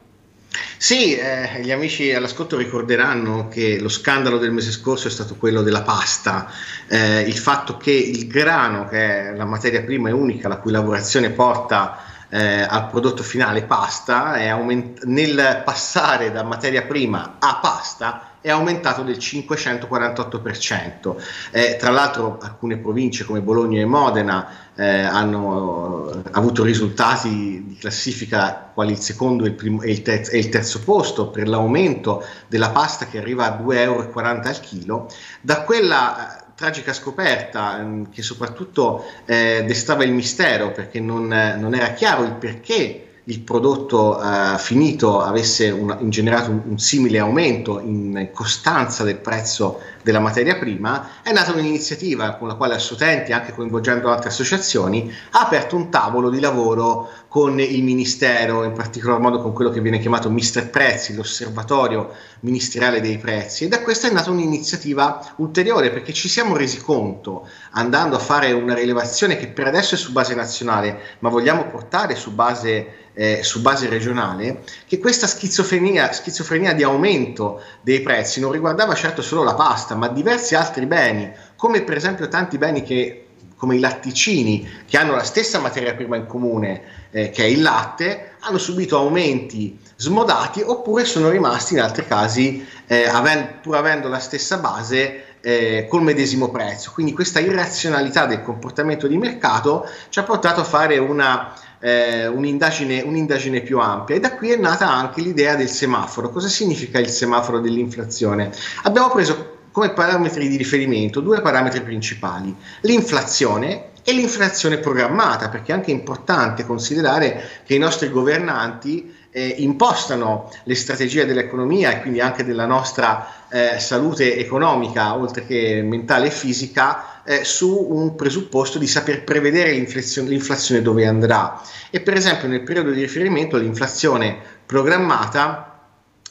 Sì, 0.78 1.16
eh, 1.16 1.62
gli 1.62 1.72
amici 1.72 2.14
all'ascolto 2.14 2.58
ricorderanno 2.58 3.48
che 3.48 3.80
lo 3.80 3.88
scandalo 3.88 4.38
del 4.38 4.52
mese 4.52 4.72
scorso 4.72 5.08
è 5.08 5.12
stato 5.12 5.36
quello 5.36 5.62
della 5.62 5.84
pasta, 5.84 6.52
eh, 6.88 7.22
il 7.22 7.38
fatto 7.38 7.78
che 7.78 7.92
il 7.92 8.28
grano, 8.28 8.88
che 8.88 9.30
è 9.30 9.36
la 9.36 9.46
materia 9.46 9.84
prima 9.84 10.10
e 10.10 10.14
unica 10.14 10.48
la 10.50 10.58
cui 10.58 10.72
lavorazione 10.72 11.30
porta 11.30 12.11
eh, 12.32 12.62
al 12.62 12.88
prodotto 12.88 13.24
finale 13.24 13.64
pasta, 13.64 14.34
aument- 14.50 15.04
nel 15.04 15.62
passare 15.66 16.32
da 16.32 16.44
materia 16.44 16.84
prima 16.84 17.36
a 17.40 17.60
pasta 17.62 18.32
è 18.42 18.50
aumentato 18.50 19.04
del 19.04 19.18
548%. 19.18 21.16
Eh, 21.52 21.76
tra 21.80 21.92
l'altro 21.92 22.40
alcune 22.42 22.78
province 22.78 23.24
come 23.24 23.42
Bologna 23.42 23.80
e 23.80 23.86
Modena 23.86 24.48
eh, 24.76 25.02
hanno 25.02 26.24
avuto 26.32 26.64
risultati 26.64 27.64
di 27.68 27.78
classifica 27.78 28.72
quali 28.74 28.94
il 28.94 29.00
secondo 29.00 29.46
e 29.46 29.50
il, 29.50 29.54
primo, 29.54 29.84
e 29.84 29.92
il, 29.92 30.02
terzo, 30.02 30.32
e 30.32 30.40
il 30.40 30.50
terzo 30.50 30.80
posto 30.82 31.30
per 31.30 31.48
l'aumento 31.48 32.26
della 32.48 32.72
pasta 32.72 33.06
che 33.06 33.20
arriva 33.20 33.46
a 33.46 33.62
2,40 33.62 33.76
euro 33.76 34.12
al 34.14 34.60
chilo. 34.60 35.08
Da 35.42 35.62
quella 35.62 36.41
tragica 36.62 36.94
scoperta 36.94 37.80
ehm, 37.80 38.12
che 38.12 38.22
soprattutto 38.22 39.04
eh, 39.26 39.64
destava 39.66 40.04
il 40.04 40.12
mistero 40.12 40.72
perché 40.72 41.00
non, 41.00 41.28
non 41.28 41.74
era 41.74 41.94
chiaro 41.94 42.24
il 42.24 42.34
perché 42.34 43.08
il 43.26 43.42
prodotto 43.42 44.18
uh, 44.18 44.58
finito 44.58 45.22
avesse 45.22 45.70
un, 45.70 46.10
generato 46.10 46.50
un, 46.50 46.62
un, 46.66 46.80
simile 46.80 47.20
aumento 47.20 47.80
in 47.80 48.30
costanza 48.34 49.04
del 49.04 49.18
prezzo 49.18 49.80
della 50.02 50.20
materia 50.20 50.58
prima, 50.58 51.22
è 51.22 51.32
nata 51.32 51.52
un'iniziativa 51.52 52.34
con 52.34 52.48
la 52.48 52.56
quale 52.56 52.74
Assotenti, 52.74 53.32
anche 53.32 53.54
coinvolgendo 53.54 54.10
altre 54.10 54.30
associazioni, 54.30 55.14
ha 55.32 55.42
aperto 55.42 55.76
un 55.76 55.90
tavolo 55.92 56.32
di 56.32 56.40
lavoro 56.40 57.10
con 57.28 57.60
il 57.60 57.84
Ministero, 57.84 58.64
in 58.64 58.74
particolar 58.74 59.20
modo 59.20 59.40
con 59.40 59.54
quello 59.54 59.70
che 59.70 59.80
viene 59.80 60.00
chiamato 60.00 60.30
Mister 60.30 60.70
Prezzi, 60.70 61.14
l'osservatorio 61.14 62.12
ministeriale 62.42 63.00
dei 63.00 63.20
prezzi, 63.20 63.66
e 63.66 63.68
da 63.68 63.82
questa 63.82 64.08
è 64.08 64.12
nata 64.12 64.32
un'iniziativa 64.32 65.34
ulteriore 65.38 65.92
perché 65.92 66.12
ci 66.12 66.28
siamo 66.28 66.58
resi 66.58 66.82
conto, 66.82 67.48
andando 67.72 68.16
a 68.16 68.20
fare 68.20 68.52
una 68.52 68.74
rilevazione 68.74 69.38
che 69.38 69.48
per 69.48 69.68
adesso 69.68 69.96
è 69.96 69.98
su 69.98 70.12
base 70.12 70.34
nazionale, 70.34 71.00
ma 71.20 71.30
vogliamo 71.30 71.68
portare 71.68 72.16
su 72.16 72.34
base 72.34 73.10
eh, 73.14 73.44
su 73.44 73.62
base 73.62 73.90
regionale, 73.90 74.64
che 74.88 75.00
questa 75.00 75.28
schizofrenia, 75.28 76.12
schizofrenia 76.12 76.74
di 76.74 76.84
aumento 76.84 77.62
dei 77.82 78.02
prezzi 78.02 78.40
non 78.40 78.52
riguardava 78.52 78.94
certo 78.94 79.22
solo 79.22 79.44
la 79.44 79.56
pasta, 79.56 79.96
ma 79.96 80.08
diversi 80.08 80.56
altri 80.56 80.86
beni, 80.86 81.32
come 81.56 81.82
per 81.82 81.98
esempio 81.98 82.28
tanti 82.28 82.58
beni 82.58 82.84
che 82.84 83.26
come 83.62 83.76
i 83.76 83.80
latticini, 83.80 84.68
che 84.88 84.98
hanno 84.98 85.14
la 85.14 85.24
stessa 85.24 85.60
materia 85.60 85.94
prima 85.94 86.16
in 86.16 86.26
comune, 86.26 86.82
eh, 87.12 87.30
che 87.30 87.44
è 87.44 87.46
il 87.46 87.62
latte, 87.62 88.32
hanno 88.40 88.58
subito 88.58 88.98
aumenti 88.98 89.78
smodati 89.98 90.64
oppure 90.66 91.06
sono 91.06 91.30
rimasti 91.30 91.74
in 91.76 91.82
altri 91.82 92.08
casi, 92.08 92.66
eh, 92.88 93.08
avendo, 93.08 93.50
pur 93.62 93.76
avendo 93.76 94.08
la 94.08 94.18
stessa 94.18 94.58
base, 94.58 95.26
eh, 95.42 95.86
col 95.88 96.02
medesimo 96.02 96.50
prezzo. 96.50 96.92
Quindi 96.92 97.14
questa 97.14 97.40
irrazionalità 97.40 98.26
del 98.26 98.42
comportamento 98.42 99.08
di 99.08 99.18
mercato 99.18 99.88
ci 100.10 100.18
ha 100.18 100.24
portato 100.24 100.62
a 100.62 100.64
fare 100.64 100.98
una 100.98 101.54
eh, 101.82 102.28
un'indagine, 102.28 103.02
un'indagine 103.02 103.62
più 103.62 103.80
ampia 103.80 104.16
e 104.16 104.20
da 104.20 104.36
qui 104.36 104.52
è 104.52 104.56
nata 104.56 104.90
anche 104.90 105.22
l'idea 105.22 105.56
del 105.56 105.70
semaforo. 105.70 106.30
Cosa 106.30 106.48
significa 106.48 107.00
il 107.00 107.10
semaforo 107.10 107.60
dell'inflazione? 107.60 108.52
Abbiamo 108.84 109.10
preso 109.10 109.60
come 109.72 109.92
parametri 109.92 110.48
di 110.48 110.58
riferimento 110.58 111.22
due 111.22 111.42
parametri 111.42 111.82
principali, 111.82 112.56
l'inflazione 112.82 113.90
e 114.04 114.14
l'inflazione 114.14 114.78
programmata, 114.78 115.50
perché 115.50 115.72
è 115.72 115.76
anche 115.76 115.92
importante 115.92 116.66
considerare 116.66 117.62
che 117.66 117.76
i 117.76 117.80
nostri 117.80 118.10
governanti 118.10 119.20
eh, 119.32 119.56
impostano 119.60 120.52
le 120.64 120.76
strategie 120.76 121.26
dell'economia 121.26 121.92
e 121.92 122.02
quindi 122.02 122.20
anche 122.20 122.44
della 122.44 122.66
nostra 122.66 123.48
eh, 123.50 123.80
salute 123.80 124.38
economica, 124.38 125.16
oltre 125.16 125.46
che 125.46 125.82
mentale 125.82 126.28
e 126.28 126.32
fisica, 126.32 127.24
eh, 127.24 127.44
su 127.44 127.88
un 127.90 128.16
presupposto 128.16 128.78
di 128.78 128.88
saper 128.88 129.24
prevedere 129.24 129.72
l'inflazione, 129.72 130.30
l'inflazione 130.30 130.82
dove 130.82 131.06
andrà. 131.06 131.62
E 131.90 132.02
per 132.02 132.16
esempio 132.16 132.48
nel 132.48 132.64
periodo 132.64 132.92
di 132.92 133.02
riferimento 133.02 133.58
l'inflazione 133.58 134.38
programmata 134.66 135.80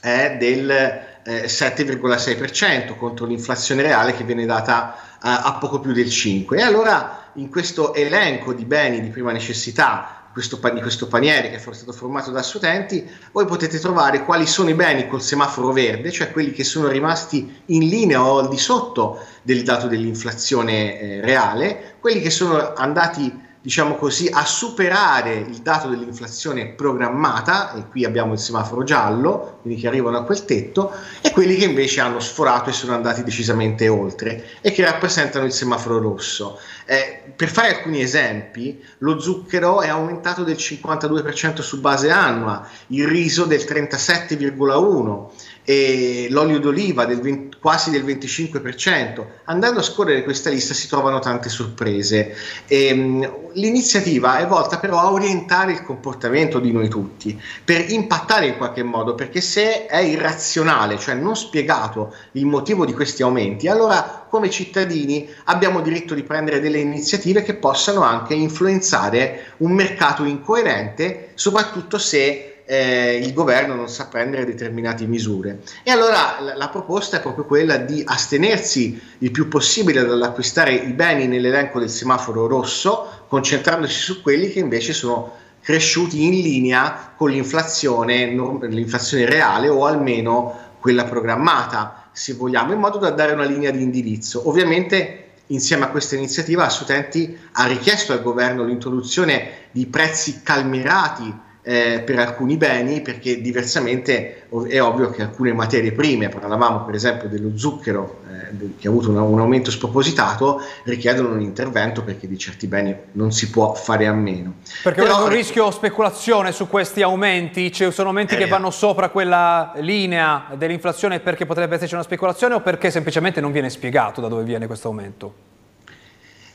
è 0.00 0.36
del 0.38 0.70
eh, 0.70 1.44
7,6% 1.44 2.96
contro 2.96 3.26
l'inflazione 3.26 3.82
reale 3.82 4.14
che 4.14 4.24
viene 4.24 4.46
data 4.46 4.94
eh, 4.94 5.18
a 5.20 5.56
poco 5.58 5.80
più 5.80 5.92
del 5.92 6.06
5%. 6.06 6.56
E 6.56 6.62
allora 6.62 7.30
in 7.34 7.48
questo 7.48 7.94
elenco 7.94 8.52
di 8.52 8.64
beni 8.64 9.00
di 9.00 9.08
prima 9.08 9.32
necessità 9.32 10.19
questo, 10.32 10.60
di 10.72 10.80
questo 10.80 11.08
paniere 11.08 11.50
che 11.50 11.56
è 11.56 11.58
stato 11.58 11.92
formato 11.92 12.30
da 12.30 12.42
studenti, 12.42 13.08
voi 13.32 13.46
potete 13.46 13.78
trovare 13.78 14.24
quali 14.24 14.46
sono 14.46 14.70
i 14.70 14.74
beni 14.74 15.08
col 15.08 15.22
semaforo 15.22 15.72
verde, 15.72 16.10
cioè 16.10 16.30
quelli 16.30 16.52
che 16.52 16.64
sono 16.64 16.88
rimasti 16.88 17.62
in 17.66 17.88
linea 17.88 18.24
o 18.24 18.38
al 18.38 18.48
di 18.48 18.58
sotto 18.58 19.24
del 19.42 19.62
dato 19.62 19.86
dell'inflazione 19.88 21.00
eh, 21.00 21.20
reale, 21.20 21.96
quelli 22.00 22.20
che 22.20 22.30
sono 22.30 22.74
andati 22.74 23.48
diciamo 23.62 23.96
così, 23.96 24.28
a 24.32 24.44
superare 24.44 25.34
il 25.34 25.58
dato 25.58 25.88
dell'inflazione 25.88 26.68
programmata, 26.68 27.74
e 27.74 27.86
qui 27.88 28.04
abbiamo 28.04 28.32
il 28.32 28.38
semaforo 28.38 28.84
giallo, 28.84 29.58
quindi 29.60 29.80
che 29.80 29.86
arrivano 29.86 30.16
a 30.18 30.24
quel 30.24 30.44
tetto, 30.44 30.92
e 31.20 31.30
quelli 31.30 31.56
che 31.56 31.66
invece 31.66 32.00
hanno 32.00 32.20
sforato 32.20 32.70
e 32.70 32.72
sono 32.72 32.94
andati 32.94 33.22
decisamente 33.22 33.88
oltre 33.88 34.46
e 34.60 34.72
che 34.72 34.84
rappresentano 34.84 35.44
il 35.44 35.52
semaforo 35.52 35.98
rosso. 35.98 36.58
Eh, 36.86 37.32
per 37.36 37.48
fare 37.48 37.76
alcuni 37.76 38.00
esempi, 38.00 38.82
lo 38.98 39.20
zucchero 39.20 39.82
è 39.82 39.88
aumentato 39.88 40.42
del 40.42 40.56
52% 40.56 41.60
su 41.60 41.80
base 41.80 42.10
annua, 42.10 42.66
il 42.88 43.06
riso 43.06 43.44
del 43.44 43.60
37,1% 43.60 45.28
e 45.70 46.26
l'olio 46.30 46.58
d'oliva 46.58 47.04
del 47.04 47.20
20, 47.20 47.58
quasi 47.60 47.90
del 47.90 48.04
25%. 48.04 49.24
Andando 49.44 49.78
a 49.78 49.84
scorrere 49.84 50.24
questa 50.24 50.50
lista 50.50 50.74
si 50.74 50.88
trovano 50.88 51.20
tante 51.20 51.48
sorprese. 51.48 52.34
E, 52.66 52.86
ehm, 52.86 53.50
l'iniziativa 53.52 54.38
è 54.38 54.48
volta 54.48 54.78
però 54.78 54.98
a 54.98 55.12
orientare 55.12 55.70
il 55.70 55.84
comportamento 55.84 56.58
di 56.58 56.72
noi 56.72 56.88
tutti, 56.88 57.40
per 57.64 57.88
impattare 57.88 58.46
in 58.46 58.56
qualche 58.56 58.82
modo, 58.82 59.14
perché 59.14 59.40
se 59.40 59.86
è 59.86 59.98
irrazionale, 59.98 60.98
cioè 60.98 61.14
non 61.14 61.36
spiegato 61.36 62.16
il 62.32 62.46
motivo 62.46 62.84
di 62.84 62.92
questi 62.92 63.22
aumenti, 63.22 63.68
allora 63.68 64.26
come 64.28 64.50
cittadini 64.50 65.28
abbiamo 65.44 65.82
diritto 65.82 66.14
di 66.14 66.24
prendere 66.24 66.58
delle 66.58 66.78
iniziative 66.78 67.42
che 67.42 67.54
possano 67.54 68.02
anche 68.02 68.34
influenzare 68.34 69.52
un 69.58 69.70
mercato 69.70 70.24
incoerente, 70.24 71.30
soprattutto 71.34 71.96
se 71.96 72.49
eh, 72.70 73.16
il 73.16 73.32
governo 73.32 73.74
non 73.74 73.88
sa 73.88 74.06
prendere 74.06 74.44
determinate 74.44 75.04
misure. 75.04 75.62
E 75.82 75.90
allora 75.90 76.36
la, 76.38 76.54
la, 76.54 76.68
proposta 76.68 77.16
è 77.16 77.20
proprio 77.20 77.44
quella 77.44 77.78
di 77.78 78.00
astenersi 78.06 79.00
il 79.18 79.32
più 79.32 79.48
possibile 79.48 80.04
dall'acquistare 80.04 80.74
i 80.74 80.92
beni 80.92 81.26
nell'elenco 81.26 81.80
del 81.80 81.90
semaforo 81.90 82.46
rosso, 82.46 83.24
concentrandosi 83.26 83.92
su 83.92 84.22
quelli 84.22 84.52
che 84.52 84.60
invece 84.60 84.92
sono 84.92 85.32
cresciuti 85.60 86.24
in 86.24 86.30
linea 86.30 87.12
con 87.16 87.30
l'inflazione, 87.30 88.26
l'inflazione 88.26 89.24
reale 89.24 89.68
o 89.68 89.84
almeno 89.84 90.68
quella 90.78 91.02
programmata, 91.02 92.08
se 92.12 92.34
vogliamo, 92.34 92.72
in 92.72 92.78
modo 92.78 92.98
da 92.98 93.10
dare 93.10 93.32
una 93.32 93.46
linea 93.46 93.72
di 93.72 93.82
indirizzo. 93.82 94.48
Ovviamente 94.48 95.24
insieme 95.46 95.86
a 95.86 95.88
questa 95.88 96.14
iniziativa 96.14 96.66
Assutenti 96.66 97.36
ha 97.50 97.66
richiesto 97.66 98.12
al 98.12 98.22
governo 98.22 98.62
l'introduzione 98.62 99.66
di 99.72 99.86
prezzi 99.86 100.42
calmirati 100.44 101.48
eh, 101.70 102.02
per 102.04 102.18
alcuni 102.18 102.56
beni 102.56 103.00
perché 103.00 103.40
diversamente 103.40 104.48
è 104.68 104.82
ovvio 104.82 105.10
che 105.10 105.22
alcune 105.22 105.52
materie 105.52 105.92
prime, 105.92 106.28
parlavamo 106.28 106.84
per 106.84 106.96
esempio 106.96 107.28
dello 107.28 107.56
zucchero 107.56 108.22
eh, 108.28 108.70
che 108.76 108.88
ha 108.88 108.90
avuto 108.90 109.10
un, 109.10 109.18
un, 109.18 109.38
aumento 109.38 109.70
spropositato, 109.70 110.60
richiedono 110.82 111.28
un 111.28 111.40
intervento 111.40 112.02
perché 112.02 112.26
di 112.26 112.36
certi 112.36 112.66
beni 112.66 112.92
non 113.12 113.30
si 113.30 113.50
può 113.50 113.72
fare 113.74 114.08
a 114.08 114.12
meno. 114.12 114.54
Perché 114.82 115.02
Però, 115.02 115.18
c'è 115.18 115.22
un 115.22 115.28
rischio 115.28 115.70
speculazione 115.70 116.50
su 116.50 116.66
questi 116.66 117.02
aumenti? 117.02 117.70
Ci 117.70 117.92
sono 117.92 118.08
aumenti 118.08 118.34
eh, 118.34 118.38
che 118.38 118.46
vanno 118.48 118.70
sopra 118.70 119.08
quella 119.08 119.70
linea 119.76 120.46
dell'inflazione 120.56 121.20
perché 121.20 121.46
potrebbe 121.46 121.76
esserci 121.76 121.94
una 121.94 122.02
speculazione 122.02 122.54
o 122.54 122.60
perché 122.62 122.90
semplicemente 122.90 123.40
non 123.40 123.52
viene 123.52 123.70
spiegato 123.70 124.20
da 124.20 124.26
dove 124.26 124.42
viene 124.42 124.66
questo 124.66 124.88
aumento? 124.88 125.49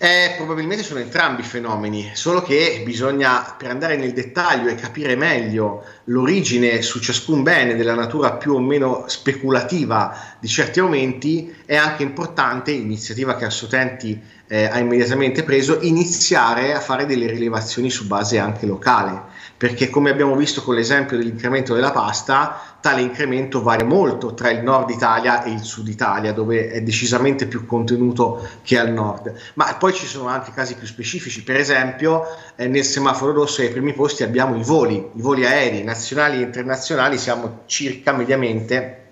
Eh, 0.06 0.36
probabilmente 0.36 0.84
sono 0.84 1.00
entrambi 1.00 1.42
fenomeni, 1.42 2.12
solo 2.14 2.44
che 2.44 2.84
bisogna, 2.86 3.56
per 3.58 3.72
andare 3.72 3.98
nel 3.98 4.14
dettaglio 4.14 4.70
e 4.70 4.76
capire 4.76 5.16
meglio 5.16 5.84
l'origine 6.04 6.84
su 6.84 7.00
ciascun 7.00 7.42
bene 7.42 7.76
della 7.76 7.96
natura 7.96 8.34
più 8.34 8.54
o 8.54 8.60
meno 8.60 9.06
speculativa 9.08 10.36
di 10.40 10.48
certi 10.48 10.80
aumenti, 10.80 11.52
è 11.66 11.76
anche 11.76 12.04
importante, 12.04 12.70
iniziativa 12.70 13.36
che 13.36 13.46
Assotenti 13.46 14.22
eh, 14.48 14.66
ha 14.66 14.78
immediatamente 14.80 15.44
preso, 15.44 15.80
iniziare 15.82 16.74
a 16.74 16.80
fare 16.80 17.06
delle 17.06 17.28
rilevazioni 17.28 17.90
su 17.90 18.08
base 18.08 18.40
anche 18.40 18.66
locale 18.66 19.34
perché 19.58 19.90
come 19.90 20.10
abbiamo 20.10 20.36
visto 20.36 20.62
con 20.62 20.76
l'esempio 20.76 21.18
dell'incremento 21.18 21.74
della 21.74 21.92
pasta, 21.92 22.78
tale 22.82 23.02
incremento 23.02 23.62
varia 23.62 23.86
molto 23.86 24.34
tra 24.34 24.50
il 24.50 24.62
nord 24.62 24.90
Italia 24.90 25.44
e 25.44 25.52
il 25.52 25.62
sud 25.62 25.88
Italia, 25.88 26.34
dove 26.34 26.70
è 26.70 26.82
decisamente 26.82 27.48
più 27.48 27.66
contenuto 27.66 28.46
che 28.64 28.78
al 28.78 28.92
nord. 28.92 29.34
Ma 29.54 29.76
poi 29.76 29.94
ci 29.94 30.06
sono 30.06 30.28
anche 30.28 30.52
casi 30.52 30.76
più 30.76 30.86
specifici, 30.86 31.44
per 31.44 31.56
esempio 31.56 32.24
eh, 32.58 32.68
nel 32.68 32.84
semaforo 32.84 33.32
rosso 33.32 33.62
ai 33.62 33.70
primi 33.70 33.94
posti 33.94 34.24
abbiamo 34.24 34.58
i 34.58 34.64
voli, 34.64 34.96
i 34.96 35.22
voli 35.22 35.46
aerei 35.46 35.84
nazionali 35.84 36.40
e 36.40 36.44
internazionali, 36.44 37.18
siamo 37.18 37.62
circa 37.66 38.12
mediamente 38.12 39.05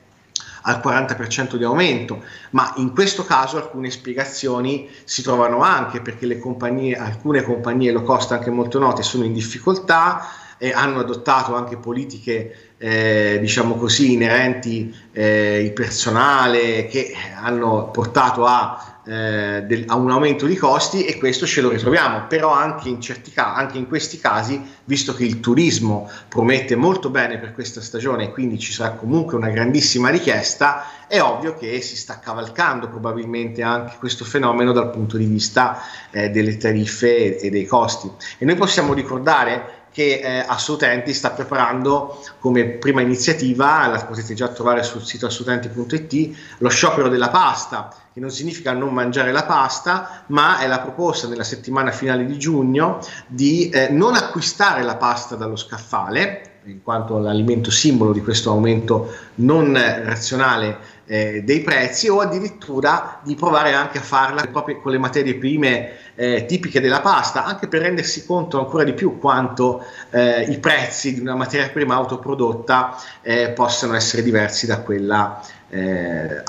al 0.63 0.81
40% 0.83 1.55
di 1.55 1.63
aumento, 1.63 2.23
ma 2.51 2.73
in 2.77 2.91
questo 2.93 3.23
caso 3.23 3.57
alcune 3.57 3.89
spiegazioni 3.89 4.89
si 5.03 5.21
trovano 5.21 5.61
anche 5.61 6.01
perché 6.01 6.25
le 6.25 6.39
compagnie, 6.39 6.95
alcune 6.95 7.43
compagnie 7.43 7.91
low 7.91 8.03
cost 8.03 8.31
anche 8.31 8.49
molto 8.49 8.79
note 8.79 9.03
sono 9.03 9.23
in 9.23 9.33
difficoltà 9.33 10.27
e 10.57 10.71
hanno 10.71 10.99
adottato 10.99 11.55
anche 11.55 11.77
politiche 11.77 12.73
eh, 12.77 13.37
diciamo 13.41 13.75
così 13.75 14.13
inerenti 14.13 14.95
eh, 15.11 15.61
il 15.61 15.73
personale 15.73 16.87
che 16.87 17.13
hanno 17.35 17.89
portato 17.91 18.45
a 18.45 18.92
eh, 19.05 19.63
del, 19.67 19.83
a 19.87 19.95
un 19.95 20.11
aumento 20.11 20.45
di 20.45 20.55
costi 20.55 21.05
e 21.05 21.17
questo 21.17 21.45
ce 21.45 21.61
lo 21.61 21.69
ritroviamo, 21.69 22.27
però 22.27 22.51
anche 22.51 22.89
in, 22.89 23.01
certi 23.01 23.31
anche 23.35 23.77
in 23.77 23.87
questi 23.87 24.17
casi, 24.17 24.61
visto 24.85 25.13
che 25.13 25.25
il 25.25 25.39
turismo 25.39 26.09
promette 26.29 26.75
molto 26.75 27.09
bene 27.09 27.37
per 27.37 27.53
questa 27.53 27.81
stagione 27.81 28.25
e 28.25 28.31
quindi 28.31 28.57
ci 28.59 28.71
sarà 28.71 28.91
comunque 28.91 29.35
una 29.35 29.49
grandissima 29.49 30.09
richiesta, 30.09 30.85
è 31.07 31.21
ovvio 31.21 31.55
che 31.55 31.81
si 31.81 31.97
sta 31.97 32.19
cavalcando 32.19 32.87
probabilmente 32.87 33.61
anche 33.61 33.97
questo 33.99 34.25
fenomeno 34.25 34.71
dal 34.71 34.89
punto 34.89 35.17
di 35.17 35.25
vista 35.25 35.81
eh, 36.09 36.29
delle 36.29 36.57
tariffe 36.57 37.39
e, 37.39 37.47
e 37.47 37.49
dei 37.49 37.65
costi. 37.65 38.09
E 38.37 38.45
noi 38.45 38.55
possiamo 38.55 38.93
ricordare 38.93 39.82
che 39.93 40.19
eh, 40.19 40.43
Assutenti 40.45 41.13
sta 41.13 41.29
preparando 41.29 42.19
come 42.39 42.65
prima 42.65 43.01
iniziativa, 43.01 43.87
la 43.87 44.03
potete 44.03 44.33
già 44.33 44.47
trovare 44.47 44.81
sul 44.81 45.03
sito 45.03 45.27
assutenti.it, 45.27 46.37
lo 46.57 46.69
sciopero 46.69 47.09
della 47.09 47.29
pasta, 47.29 47.95
che 48.11 48.19
non 48.19 48.31
significa 48.31 48.73
non 48.73 48.91
mangiare 48.91 49.31
la 49.31 49.43
pasta, 49.43 50.23
ma 50.27 50.57
è 50.59 50.67
la 50.67 50.79
proposta 50.79 51.27
nella 51.27 51.43
settimana 51.43 51.91
finale 51.91 52.25
di 52.25 52.37
giugno 52.39 52.99
di 53.27 53.69
eh, 53.69 53.89
non 53.89 54.15
acquistare 54.15 54.81
la 54.81 54.95
pasta 54.95 55.35
dallo 55.35 55.55
scaffale, 55.55 56.52
in 56.65 56.81
quanto 56.81 57.17
l'alimento 57.17 57.71
simbolo 57.71 58.13
di 58.13 58.21
questo 58.21 58.49
aumento 58.49 59.13
non 59.35 59.73
razionale 59.73 60.91
eh, 61.05 61.41
dei 61.43 61.61
prezzi 61.61 62.07
o 62.07 62.19
addirittura 62.19 63.19
di 63.23 63.35
provare 63.35 63.73
anche 63.73 63.97
a 63.97 64.01
farla 64.01 64.45
proprio 64.51 64.79
con 64.79 64.91
le 64.91 64.97
materie 64.97 65.35
prime 65.35 65.91
eh, 66.15 66.45
tipiche 66.45 66.79
della 66.79 67.01
pasta, 67.01 67.43
anche 67.43 67.67
per 67.67 67.81
rendersi 67.81 68.25
conto 68.25 68.59
ancora 68.59 68.83
di 68.83 68.93
più 68.93 69.19
quanto 69.19 69.83
eh, 70.11 70.43
i 70.43 70.59
prezzi 70.59 71.13
di 71.13 71.19
una 71.19 71.35
materia 71.35 71.69
prima 71.69 71.95
autoprodotta 71.95 72.95
eh, 73.21 73.49
possano 73.49 73.95
essere 73.95 74.23
diversi 74.23 74.65
da 74.65 74.79
quella 74.79 75.41
eh, 75.69 76.41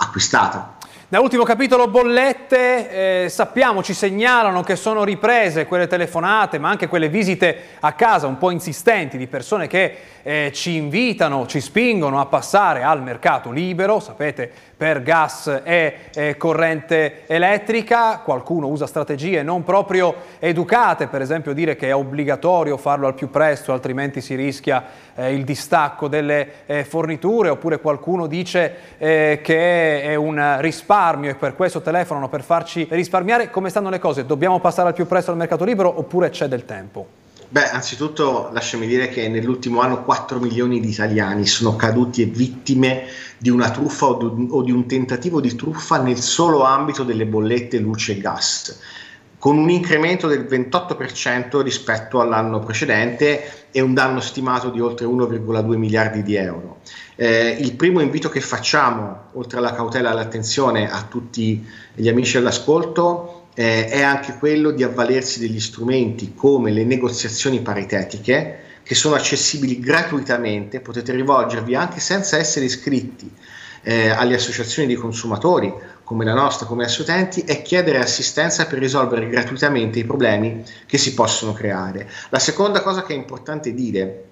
acquistata. 1.14 1.22
Nell'ultimo 1.24 1.44
capitolo 1.44 1.86
bollette 1.86 3.24
eh, 3.24 3.28
sappiamo, 3.28 3.82
ci 3.84 3.94
segnalano 3.94 4.62
che 4.62 4.74
sono 4.74 5.04
riprese 5.04 5.66
quelle 5.66 5.86
telefonate 5.86 6.58
ma 6.58 6.70
anche 6.70 6.88
quelle 6.88 7.08
visite 7.08 7.56
a 7.80 7.92
casa 7.92 8.26
un 8.26 8.36
po' 8.36 8.50
insistenti 8.50 9.16
di 9.16 9.28
persone 9.28 9.68
che 9.68 9.96
eh, 10.22 10.50
ci 10.52 10.74
invitano, 10.74 11.46
ci 11.46 11.60
spingono 11.60 12.20
a 12.20 12.26
passare 12.26 12.82
al 12.82 13.02
mercato 13.02 13.50
libero, 13.50 14.00
sapete 14.00 14.50
per 14.84 15.02
gas 15.02 15.62
e 15.64 15.94
eh, 16.14 16.36
corrente 16.36 17.22
elettrica, 17.26 18.18
qualcuno 18.18 18.66
usa 18.66 18.86
strategie 18.86 19.42
non 19.42 19.64
proprio 19.64 20.14
educate, 20.38 21.06
per 21.06 21.22
esempio 21.22 21.54
dire 21.54 21.74
che 21.74 21.88
è 21.88 21.94
obbligatorio 21.94 22.76
farlo 22.76 23.06
al 23.06 23.14
più 23.14 23.30
presto 23.30 23.72
altrimenti 23.72 24.20
si 24.20 24.34
rischia 24.34 24.84
eh, 25.14 25.32
il 25.32 25.44
distacco 25.44 26.06
delle 26.06 26.66
eh, 26.66 26.84
forniture, 26.84 27.48
oppure 27.48 27.80
qualcuno 27.80 28.26
dice 28.26 28.74
eh, 28.98 29.40
che 29.42 30.02
è 30.02 30.16
un 30.16 30.56
risparmio 30.58 31.30
e 31.30 31.34
per 31.34 31.56
questo 31.56 31.80
telefonano 31.80 32.28
per 32.28 32.42
farci 32.42 32.86
risparmiare, 32.90 33.48
come 33.48 33.70
stanno 33.70 33.88
le 33.88 33.98
cose? 33.98 34.26
Dobbiamo 34.26 34.60
passare 34.60 34.88
al 34.88 34.94
più 34.94 35.06
presto 35.06 35.30
al 35.30 35.38
mercato 35.38 35.64
libero 35.64 35.98
oppure 35.98 36.28
c'è 36.28 36.46
del 36.46 36.66
tempo? 36.66 37.23
Beh, 37.54 37.70
anzitutto 37.70 38.50
lasciami 38.52 38.84
dire 38.84 39.08
che 39.08 39.28
nell'ultimo 39.28 39.80
anno 39.80 40.02
4 40.02 40.40
milioni 40.40 40.80
di 40.80 40.88
italiani 40.88 41.46
sono 41.46 41.76
caduti 41.76 42.22
e 42.22 42.24
vittime 42.24 43.04
di 43.38 43.48
una 43.48 43.70
truffa 43.70 44.06
o 44.06 44.62
di 44.62 44.72
un 44.72 44.88
tentativo 44.88 45.40
di 45.40 45.54
truffa 45.54 46.02
nel 46.02 46.18
solo 46.18 46.64
ambito 46.64 47.04
delle 47.04 47.26
bollette 47.26 47.78
luce 47.78 48.14
e 48.14 48.18
gas 48.18 48.80
con 49.38 49.56
un 49.56 49.70
incremento 49.70 50.26
del 50.26 50.46
28% 50.46 51.60
rispetto 51.60 52.20
all'anno 52.20 52.58
precedente 52.58 53.68
e 53.70 53.80
un 53.80 53.94
danno 53.94 54.18
stimato 54.18 54.70
di 54.70 54.80
oltre 54.80 55.06
1,2 55.06 55.76
miliardi 55.76 56.24
di 56.24 56.34
euro. 56.34 56.78
Eh, 57.14 57.56
il 57.60 57.74
primo 57.74 58.00
invito 58.00 58.30
che 58.30 58.40
facciamo, 58.40 59.26
oltre 59.34 59.58
alla 59.58 59.74
cautela 59.74 60.08
e 60.08 60.12
all'attenzione 60.12 60.90
a 60.90 61.02
tutti 61.02 61.64
gli 61.94 62.08
amici 62.08 62.38
all'ascolto, 62.38 63.43
eh, 63.54 63.86
è 63.86 64.02
anche 64.02 64.36
quello 64.38 64.70
di 64.70 64.82
avvalersi 64.82 65.38
degli 65.38 65.60
strumenti 65.60 66.34
come 66.34 66.70
le 66.70 66.84
negoziazioni 66.84 67.60
paritetiche, 67.60 68.60
che 68.82 68.94
sono 68.94 69.14
accessibili 69.14 69.80
gratuitamente, 69.80 70.80
potete 70.80 71.12
rivolgervi 71.12 71.74
anche 71.74 72.00
senza 72.00 72.36
essere 72.36 72.66
iscritti 72.66 73.30
eh, 73.82 74.10
alle 74.10 74.34
associazioni 74.34 74.88
di 74.88 74.94
consumatori 74.94 75.72
come 76.02 76.24
la 76.24 76.34
nostra, 76.34 76.66
come 76.66 76.84
Assutenti, 76.84 77.42
è 77.42 77.62
chiedere 77.62 77.98
assistenza 77.98 78.66
per 78.66 78.78
risolvere 78.78 79.28
gratuitamente 79.28 79.98
i 79.98 80.04
problemi 80.04 80.62
che 80.86 80.98
si 80.98 81.14
possono 81.14 81.54
creare. 81.54 82.10
La 82.28 82.38
seconda 82.38 82.82
cosa 82.82 83.02
che 83.02 83.14
è 83.14 83.16
importante 83.16 83.72
dire 83.72 84.24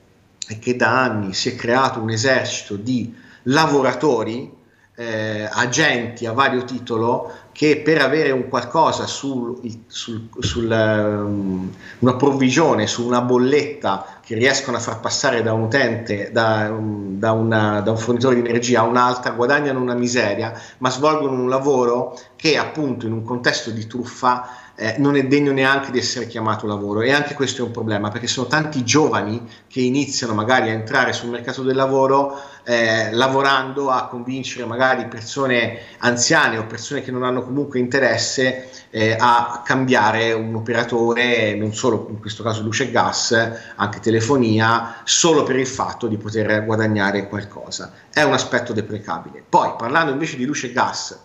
è 0.47 0.59
che 0.59 0.77
da 0.77 1.03
anni 1.03 1.33
si 1.33 1.49
è 1.49 1.57
creato 1.57 2.01
un 2.01 2.11
esercito 2.11 2.77
di 2.77 3.15
lavoratori 3.45 4.61
eh, 4.95 5.49
agenti 5.51 6.27
a 6.27 6.33
vario 6.33 6.65
titolo 6.65 7.33
che 7.53 7.79
per 7.79 8.01
avere 8.01 8.31
un 8.31 8.49
qualcosa 8.49 9.07
sul, 9.07 9.59
sul, 9.87 10.29
sul 10.39 10.71
um, 10.71 11.71
una 11.99 12.15
provvigione, 12.15 12.87
su 12.87 13.07
una 13.07 13.21
bolletta 13.21 14.07
che 14.23 14.35
riescono 14.35 14.79
a 14.79 14.81
far 14.81 15.01
passare 15.01 15.43
da 15.43 15.53
un 15.53 15.63
utente, 15.63 16.31
da, 16.33 16.71
um, 16.71 17.19
da, 17.19 17.33
una, 17.33 17.81
da 17.81 17.91
un 17.91 17.99
fornitore 17.99 18.37
di 18.41 18.49
energia 18.49 18.81
a 18.81 18.85
un'altra, 18.85 19.33
guadagnano 19.33 19.81
una 19.81 19.95
miseria, 19.95 20.53
ma 20.79 20.91
svolgono 20.91 21.41
un 21.41 21.49
lavoro 21.49 22.19
che 22.37 22.57
appunto 22.57 23.07
in 23.07 23.13
un 23.13 23.23
contesto 23.23 23.71
di 23.71 23.87
truffa 23.87 24.73
eh, 24.75 24.97
non 24.99 25.17
è 25.17 25.27
degno 25.27 25.53
neanche 25.53 25.91
di 25.91 25.99
essere 25.99 26.27
chiamato 26.27 26.67
lavoro. 26.67 27.03
E 27.03 27.13
anche 27.13 27.35
questo 27.35 27.63
è 27.63 27.65
un 27.65 27.71
problema 27.71 28.11
perché 28.11 28.27
sono 28.27 28.47
tanti 28.47 28.83
giovani 28.85 29.47
che 29.69 29.81
iniziano 29.81 30.35
magari 30.35 30.71
a 30.71 30.73
entrare 30.73 31.13
sul 31.13 31.31
mercato 31.31 31.63
del 31.63 31.77
lavoro 31.77 32.41
eh, 32.65 33.11
lavorando 33.13 33.91
a 33.91 34.07
convincere 34.07 34.65
magari 34.65 35.07
persone 35.07 35.81
anziane 35.99 36.59
o 36.59 36.67
persone 36.67 37.03
che 37.03 37.11
non 37.11 37.23
hanno 37.23 37.43
comunque 37.43 37.79
interesse 37.79 38.71
eh, 38.91 39.17
a 39.19 39.63
cambiare 39.65 40.33
un 40.33 40.55
operatore, 40.55 41.55
non 41.55 41.75
solo 41.75 42.07
in 42.11 42.21
questo 42.21 42.43
caso 42.43 42.63
luce 42.63 42.85
e 42.85 42.91
gas, 42.91 43.33
anche 43.77 44.01
telefonia, 44.01 45.01
solo 45.05 45.43
per 45.43 45.57
il 45.57 45.67
fatto 45.67 46.07
di 46.07 46.17
poter 46.17 46.65
guadagnare 46.65 47.29
qualcosa. 47.29 47.93
È 48.13 48.23
un 48.23 48.33
aspetto 48.33 48.73
deprecabile. 48.73 49.43
Poi 49.49 49.73
parlando 49.77 50.13
invece 50.13 50.37
di 50.37 50.45
luce 50.45 50.69
e 50.69 50.73
gas, 50.73 51.19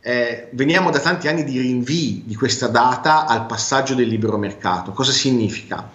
eh, 0.00 0.48
veniamo 0.52 0.90
da 0.90 1.00
tanti 1.00 1.28
anni 1.28 1.44
di 1.44 1.58
rinvii 1.58 2.22
di 2.24 2.34
questa 2.34 2.68
data 2.68 3.26
al 3.26 3.46
passaggio 3.46 3.94
del 3.94 4.06
libero 4.06 4.38
mercato. 4.38 4.92
Cosa 4.92 5.12
significa? 5.12 5.90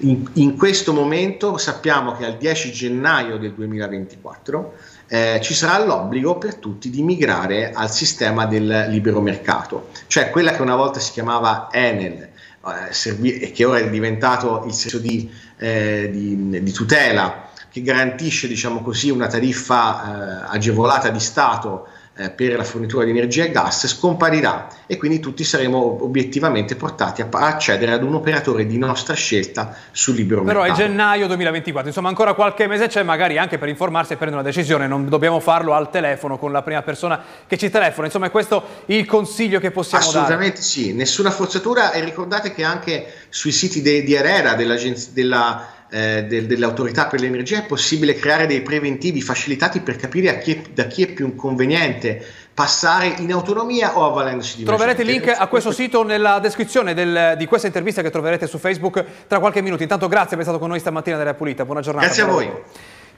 In, 0.00 0.28
in 0.34 0.56
questo 0.56 0.92
momento 0.92 1.56
sappiamo 1.56 2.12
che 2.16 2.26
al 2.26 2.36
10 2.36 2.70
gennaio 2.70 3.38
del 3.38 3.54
2024 3.54 4.74
eh, 5.08 5.40
ci 5.42 5.54
sarà 5.54 5.82
l'obbligo 5.84 6.36
per 6.36 6.56
tutti 6.56 6.90
di 6.90 7.02
migrare 7.02 7.72
al 7.72 7.90
sistema 7.90 8.44
del 8.44 8.86
libero 8.90 9.22
mercato, 9.22 9.88
cioè 10.06 10.30
quella 10.30 10.52
che 10.52 10.60
una 10.60 10.76
volta 10.76 11.00
si 11.00 11.12
chiamava 11.12 11.68
Enel 11.72 12.28
eh, 12.66 13.40
e 13.40 13.52
che 13.52 13.64
ora 13.64 13.78
è 13.78 13.88
diventato 13.88 14.64
il 14.66 14.72
senso 14.74 14.98
di, 14.98 15.30
eh, 15.56 16.10
di, 16.12 16.62
di 16.62 16.72
tutela 16.72 17.48
che 17.70 17.80
garantisce 17.82 18.48
diciamo 18.48 18.82
così, 18.82 19.10
una 19.10 19.28
tariffa 19.28 20.48
eh, 20.50 20.56
agevolata 20.56 21.08
di 21.10 21.20
Stato 21.20 21.88
eh, 22.18 22.30
per 22.30 22.56
la 22.56 22.64
fornitura 22.64 23.04
di 23.04 23.10
energia 23.10 23.44
e 23.44 23.50
gas 23.50 23.86
scomparirà 23.86 24.68
e 24.86 24.96
quindi 24.96 25.20
tutti 25.20 25.44
saremo 25.44 26.02
obiettivamente 26.02 26.74
portati 26.74 27.20
a, 27.20 27.28
accedere 27.30 27.92
ad 27.92 28.02
un 28.02 28.14
operatore 28.14 28.64
di 28.66 28.78
nostra 28.78 29.14
scelta 29.14 29.76
sul 29.90 30.14
libero 30.14 30.42
Però 30.42 30.60
mercato. 30.60 30.76
Però 30.76 30.86
è 30.86 30.88
gennaio 30.88 31.26
2024, 31.26 31.88
insomma 31.88 32.08
ancora 32.08 32.32
qualche 32.32 32.66
mese 32.66 32.88
c'è 32.88 33.02
magari 33.02 33.36
anche 33.36 33.58
per 33.58 33.68
informarsi 33.68 34.14
e 34.14 34.16
prendere 34.16 34.40
una 34.40 34.50
decisione, 34.50 34.86
non 34.86 35.08
dobbiamo 35.08 35.40
farlo 35.40 35.74
al 35.74 35.90
telefono 35.90 36.38
con 36.38 36.52
la 36.52 36.62
prima 36.62 36.82
persona 36.82 37.22
che 37.46 37.58
ci 37.58 37.68
telefona, 37.68 38.06
insomma 38.06 38.26
è 38.26 38.30
questo 38.30 38.64
il 38.86 39.04
consiglio 39.04 39.60
che 39.60 39.70
possiamo 39.70 40.02
Assolutamente 40.02 40.36
dare? 40.36 40.52
Assolutamente 40.52 40.92
sì, 40.92 40.94
nessuna 40.94 41.30
forzatura 41.30 41.92
e 41.92 42.02
ricordate 42.02 42.54
che 42.54 42.64
anche 42.64 43.12
sui 43.28 43.52
siti 43.52 43.82
de, 43.82 44.02
di 44.02 44.16
Arera, 44.16 44.54
dell'agenzia 44.54 45.10
della 45.12 45.75
eh, 45.90 46.24
del, 46.24 46.46
dell'autorità 46.46 47.06
per 47.06 47.20
l'energia 47.20 47.58
è 47.58 47.66
possibile 47.66 48.14
creare 48.14 48.46
dei 48.46 48.62
preventivi 48.62 49.22
facilitati 49.22 49.80
per 49.80 49.96
capire 49.96 50.38
chi 50.38 50.54
è, 50.54 50.62
da 50.72 50.84
chi 50.84 51.04
è 51.04 51.06
più 51.12 51.34
conveniente 51.34 52.24
passare 52.52 53.14
in 53.18 53.32
autonomia 53.32 53.98
o 53.98 54.06
avvalendosi 54.06 54.56
di 54.56 54.64
Troverete 54.64 55.02
il 55.02 55.08
link 55.08 55.28
a 55.28 55.46
questo 55.46 55.72
sito 55.72 56.02
nella 56.02 56.38
descrizione 56.38 56.94
del, 56.94 57.34
di 57.36 57.44
questa 57.46 57.66
intervista 57.66 58.00
che 58.00 58.10
troverete 58.10 58.46
su 58.46 58.58
Facebook 58.58 59.04
tra 59.26 59.38
qualche 59.38 59.60
minuto. 59.60 59.82
Intanto 59.82 60.08
grazie 60.08 60.30
per 60.30 60.40
essere 60.40 60.56
stato 60.56 60.58
con 60.58 60.70
noi 60.70 60.80
stamattina 60.80 61.18
della 61.18 61.34
Pulita. 61.34 61.64
Buona 61.66 61.82
giornata. 61.82 62.06
Grazie 62.06 62.22
a 62.22 62.26
voi. 62.26 62.50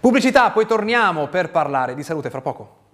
Pubblicità, 0.00 0.50
poi 0.50 0.66
torniamo 0.66 1.28
per 1.28 1.50
parlare 1.50 1.94
di 1.94 2.02
salute 2.02 2.30
fra 2.30 2.40
poco. 2.40 2.87